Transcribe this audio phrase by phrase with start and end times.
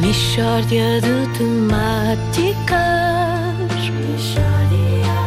[0.00, 2.74] Mishória de temáticas.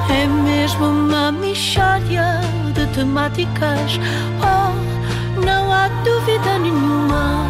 [0.10, 2.42] É mesmo uma mishória
[2.74, 4.00] de temáticas.
[4.42, 7.46] Oh, não há dúvida nenhuma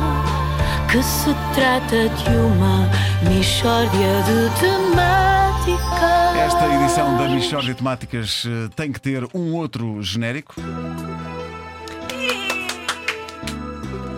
[0.92, 2.90] que se trata de uma
[3.30, 5.48] mishória de temáticas.
[6.38, 10.56] Esta edição da Michórdia de Temáticas eh, tem que ter um outro genérico.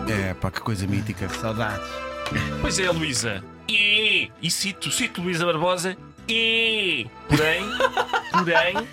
[0.08, 1.28] É, pá, que coisa mítica.
[1.28, 2.09] Saudades.
[2.60, 3.44] Pois é, Luísa.
[3.68, 5.96] E, e cito, cito Luísa Barbosa.
[6.28, 7.62] E, porém,
[8.32, 8.88] porém,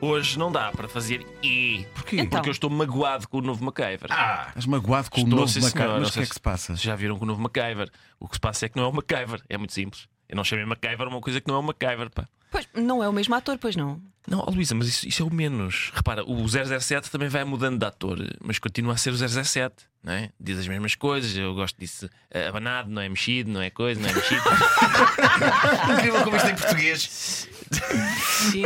[0.00, 1.86] hoje não dá para fazer e.
[1.94, 2.16] Porquê?
[2.16, 2.30] Então.
[2.30, 4.10] Porque eu estou magoado com o novo MacGyver.
[4.10, 5.88] Ah, Estás magoado com Estou, o novo sim, senhor.
[5.88, 6.66] Mas Não o que é que se passa?
[6.68, 7.90] Vocês já viram com o novo MacGyver.
[8.20, 9.40] O que se passa é que não é o MacGyver.
[9.48, 10.06] É muito simples.
[10.28, 12.28] Eu não chamei MacGyver uma coisa que não é o MacGyver, pá.
[12.50, 14.00] Pois, não é o mesmo ator, pois não.
[14.26, 15.90] Não, ó, Luísa, mas isso, isso é o menos.
[15.94, 20.12] Repara, o 007 também vai mudando de ator, mas continua a ser o 007, não
[20.12, 20.30] é?
[20.38, 24.00] Diz as mesmas coisas, eu gosto disso eh, abanado, não é mexido, não é coisa,
[24.00, 24.42] não é mexido.
[25.98, 27.48] incrível como isto em português.
[27.72, 28.62] Sim,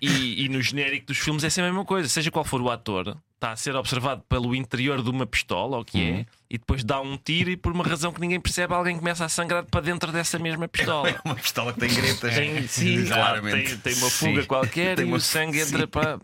[0.00, 2.70] e, e no genérico dos filmes é sempre a mesma coisa, seja qual for o
[2.70, 6.58] ator, está a ser observado pelo interior de uma pistola, ou o que é, e
[6.58, 9.64] depois dá um tiro e por uma razão que ninguém percebe, alguém começa a sangrar
[9.64, 11.08] para dentro dessa mesma pistola.
[11.18, 12.34] É uma pistola que tem gretas.
[12.34, 14.26] Tem, sim, claro, tem, tem uma Sim.
[14.26, 16.20] fuga qualquer Tem e uma- o sangue entra para.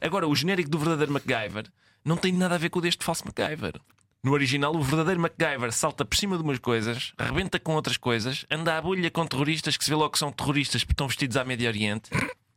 [0.00, 1.66] Agora, o genérico do verdadeiro MacGyver
[2.04, 3.74] não tem nada a ver com o deste falso MacGyver.
[4.22, 8.46] No original, o verdadeiro MacGyver salta por cima de umas coisas, arrebenta com outras coisas,
[8.50, 11.36] anda à bolha com terroristas que se vê logo que são terroristas porque estão vestidos
[11.36, 12.08] à Médio Oriente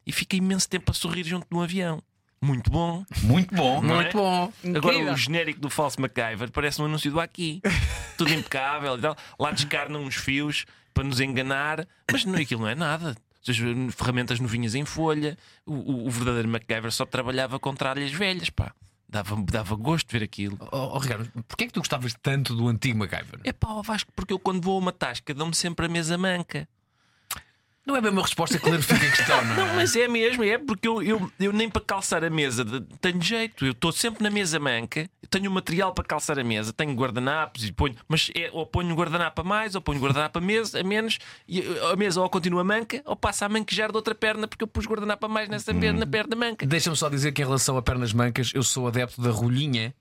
[0.06, 2.02] e fica imenso tempo a sorrir junto de um avião.
[2.42, 3.04] Muito bom.
[3.24, 3.82] Muito bom.
[3.82, 4.12] Não Muito é?
[4.14, 4.54] bom.
[4.76, 5.14] Agora, Incrível.
[5.14, 7.62] o genérico do falso MacGyver parece um anúncio do Aqui.
[8.18, 9.18] Tudo impecável e tal.
[9.40, 13.16] Lá descarnam uns fios para nos enganar, mas não, aquilo não é nada.
[13.50, 13.58] As
[13.96, 15.38] ferramentas novinhas em folha.
[15.66, 18.74] O, o- o verdadeiro MacGyver só trabalhava com tralhas velhas, pá.
[19.10, 20.58] Dava, dava gosto de ver aquilo.
[20.72, 23.40] Oh, oh, Ricardo, porquê é que tu gostavas tanto do antigo MacGyver?
[23.46, 26.18] É pá, ó Vasco, porque eu quando vou a uma tasca dão-me sempre a mesa
[26.18, 26.68] manca.
[27.88, 29.56] Não é bem uma resposta que clarifica a questão, não é?
[29.56, 32.66] Não, mas é mesmo, é porque eu, eu, eu nem para calçar a mesa
[33.00, 33.66] tenho jeito.
[33.66, 37.64] Eu estou sempre na mesa manca, tenho o material para calçar a mesa, tenho guardanapos
[37.64, 40.84] e ponho, mas é, ou ponho guardanapo a mais, ou ponho guardanapo a, mesa, a
[40.84, 41.18] menos,
[41.48, 44.68] e a mesa ou continua manca, ou passa a manquejar de outra perna, porque eu
[44.68, 46.66] pus guardanapo a mais nessa perna, na perna manca.
[46.66, 49.96] Deixa-me só dizer que em relação a pernas mancas, eu sou adepto da rolhinha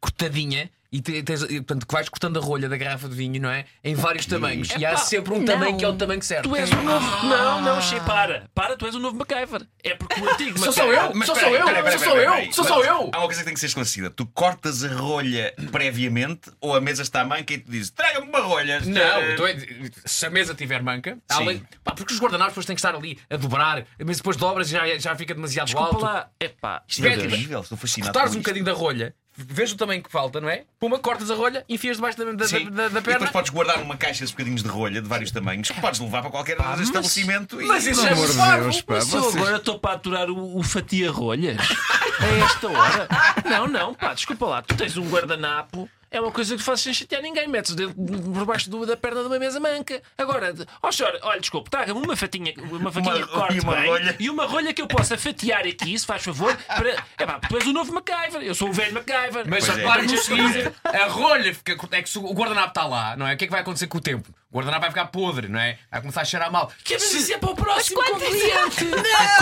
[0.00, 3.40] cortadinha e te- tens, e, portanto, que vais cortando a rolha da garrafa de vinho,
[3.40, 3.64] não é?
[3.84, 4.68] Em vários tamanhos.
[4.78, 5.44] e há Epá, sempre um não.
[5.44, 6.48] tamanho que é o tamanho certo.
[6.48, 7.26] Tu és o novo.
[7.26, 8.48] Não, não, che, para.
[8.54, 9.66] Para, tu és o novo MacGyver.
[9.84, 11.14] É porque o antigo Sou só MacGyver- eu?
[11.14, 11.56] Mas Sou só eu?
[11.58, 12.52] Sou só peraí, eu?
[12.52, 13.10] Sou só Mas eu?
[13.12, 14.10] Há uma coisa que tem que ser esclarecida.
[14.10, 18.40] Tu cortas a rolha previamente ou a mesa está manca e tu dizes traga-me uma
[18.40, 18.80] rolha.
[18.80, 19.56] Não, Eh, então é-
[20.04, 21.42] se a mesa tiver manca, Sim.
[21.42, 24.68] além- pá, porque os guardanapos depois têm que estar ali a dobrar, mas depois dobras
[24.68, 26.04] e já, já fica demasiado Desculpa alto.
[26.04, 26.28] lá.
[26.38, 26.82] É pá.
[26.86, 27.32] Isto é Meu Deus.
[27.32, 28.12] incrível, estou fascinado.
[28.12, 29.14] Cortares com um bocadinho da rolha,
[29.48, 30.64] vês o tamanho que falta, não é?
[30.78, 32.70] Puma, cortas a rolha, enfias debaixo da, da, Sim.
[32.70, 33.12] da, da E perna.
[33.20, 36.22] depois podes guardar uma caixa de bocadinhos de rolha de vários tamanhos que podes levar
[36.22, 37.60] para qualquer mas- estabelecimento.
[37.60, 38.62] e- Mas isso é amor de parvo.
[38.64, 38.94] Deus, pá.
[38.94, 41.56] Mas eu vocês- agora estou para aturar o, o fatia rolhas
[42.20, 43.08] a esta hora.
[43.44, 44.62] Não, não, pá, desculpa lá.
[44.62, 45.88] Tu tens um guardanapo.
[46.12, 47.46] É uma coisa que fazes sem chatear ninguém.
[47.46, 50.02] Metes o dedo por baixo do- da perna de uma mesa manca.
[50.18, 53.76] Agora, ó senhor, olha, desculpe, traga-me uma fatinha, uma faquinha Uma- que corte e uma
[53.76, 54.16] bem, rolha.
[54.18, 56.56] e uma rolha que eu possa fatiar aqui, se faz favor.
[56.66, 56.96] Para...
[57.16, 58.42] É pá, tu és o novo MacGyver.
[58.42, 59.44] Eu sou o velho MacGyver.
[59.48, 59.80] Mas Pois é.
[59.82, 61.78] repare no seguinte: a rolha fica.
[61.92, 63.34] É que se o guardanapo está lá, não é?
[63.34, 64.34] O que é que vai acontecer com o tempo?
[64.50, 65.78] O guardanapo vai ficar podre, não é?
[65.92, 66.72] Vai começar a cheirar mal.
[66.82, 68.84] Que mas isso é para o próximo cliente.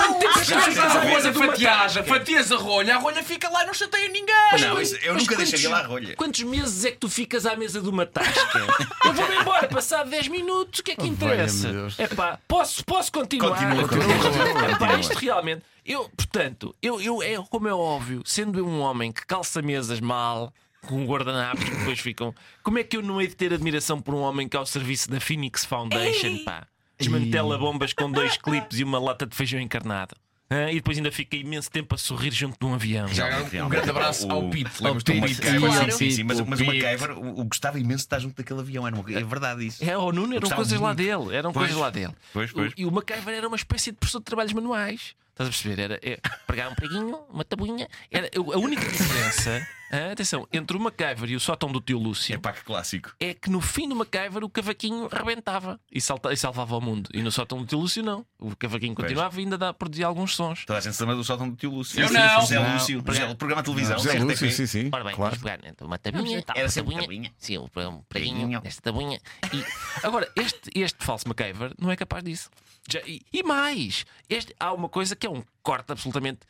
[1.66, 1.88] rolha ver.
[1.88, 2.04] fatiada?
[2.04, 4.34] Fatias a rolha, a rolha fica lá e não chateia ninguém.
[4.60, 6.16] Não, mas eu Mas nunca quantos- deixaria lá a rolha.
[6.16, 8.58] Quantos meses é que tu ficas à mesa de uma tasca?
[9.04, 11.69] Eu vou-me embora, passado 10 minutos, o que é que interessa?
[11.69, 11.98] valha-me Deus.
[11.98, 13.50] É pá, posso, posso continuar?
[13.58, 14.70] Continua, continua, continua.
[14.70, 15.62] É pá, isto realmente.
[15.84, 20.00] Eu, portanto, eu, eu, é como é óbvio, sendo eu um homem que calça mesas
[20.00, 20.52] mal,
[20.86, 22.34] com guardanapos que depois ficam.
[22.62, 24.66] Como é que eu não hei de ter admiração por um homem que é ao
[24.66, 26.66] serviço da Phoenix Foundation, pá?
[26.98, 30.14] Desmantela bombas com dois clipes e uma lata de feijão encarnado.
[30.50, 30.70] Hã?
[30.70, 33.06] e depois ainda fica imenso tempo a sorrir junto de um avião.
[33.09, 34.81] Já um Realmente, grande abraço o- ao Pete.
[34.81, 35.50] o Lembras-te do Pete, Pete?
[35.50, 35.92] Sim, Claro.
[35.92, 36.82] sim, sim, mas, O mas o Pete.
[36.82, 38.87] MacGyver, o, o gostava imenso de estar junto daquele avião.
[38.87, 39.84] Era uma- é verdade isso.
[39.84, 40.96] É, o Nuno eram coisas lá muito.
[40.99, 41.37] dele.
[41.37, 41.67] Eram Pois.
[41.67, 42.14] coisas lá dele.
[42.32, 42.73] Pois, pois.
[42.73, 45.14] O- e o MacGyver era uma espécie de professor de trabalhos manuais.
[45.38, 45.79] Estás a perceber?
[45.81, 47.88] Era é, pregar um preguinho, uma tabuinha.
[48.11, 49.64] Era, a única diferença,
[50.12, 53.14] atenção, entre o MacGyver e o sótão do tio Lúcio É pá, que clássico.
[53.20, 57.08] é que no fim do MacGyver o cavaquinho rebentava e, salta- e salvava o mundo.
[57.14, 58.26] E no sótão do tio Lúcio não.
[58.38, 59.06] O cavaquinho Pois.
[59.06, 60.64] continuava e ainda dá, produzia alguns sons.
[60.67, 62.00] Toda a gente se lembra do sótão do tio Lúcio.
[62.00, 62.40] Eu não.
[62.40, 62.75] José Não.
[62.75, 63.02] Lúcio.
[63.06, 63.96] José- Programa de televisão.
[63.99, 64.25] José RTP.
[64.25, 64.90] Lúcio, sim, sim.
[64.93, 65.37] Ora bem, claro.
[65.37, 67.02] vamos pegar então, uma tabuinha, tal, Era uma sempre tabuinha.
[67.08, 67.35] tabuinha.
[67.38, 68.61] Sim, um, um preguinho Preguinho.
[68.61, 69.20] desta tabuinha.
[69.52, 69.64] E,
[70.05, 72.50] agora, este, este falso MacGyver não é capaz disso.
[72.90, 76.40] Já- e, e mais, este, há uma coisa que é um corte absolutamente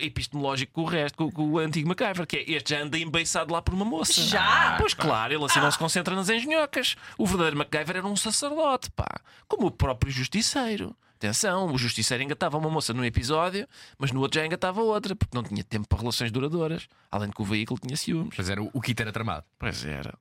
[0.00, 3.52] epistemológico com o resto, com, com o antigo MacGyver, que é este já anda embeiçado
[3.52, 4.20] lá por uma moça.
[4.22, 4.76] Já?
[4.78, 6.96] Pois claro, ele assim não se concentra nas engenhocas.
[7.18, 9.20] O verdadeiro MacGyver era um sacerdote, pá.
[9.48, 10.96] Como o próprio justiceiro.
[11.16, 15.36] Atenção, o justiceiro engatava uma moça num episódio, mas no outro já engatava outra, porque
[15.36, 16.88] não tinha tempo para relações duradouras.
[17.10, 18.34] Além de que o veículo tinha ciúmes.
[18.34, 19.44] Pois era, o, kit era tramado.
[19.58, 20.18] Pois era.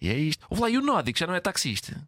[0.00, 0.44] E é isto.
[0.50, 2.06] Houve lá e o que já não é taxista.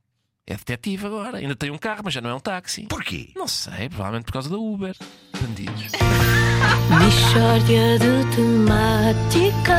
[0.51, 1.37] É detetive agora.
[1.37, 2.87] Ainda tem um carro, mas já não é um táxi.
[2.89, 3.29] Porquê?
[3.37, 4.97] Não sei, provavelmente por causa da Uber.
[5.39, 5.93] Bandidos.
[6.89, 9.77] Mishória de temáticas.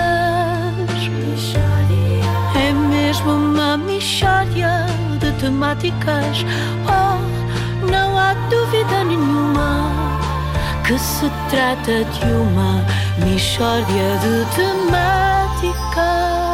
[2.55, 4.85] É mesmo uma mishória
[5.19, 6.45] de temáticas.
[6.85, 7.17] Oh,
[7.89, 9.89] não há dúvida nenhuma
[10.85, 12.85] que se trata de uma
[13.25, 16.48] mishória de temáticas.